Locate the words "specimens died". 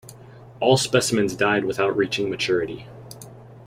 0.77-1.63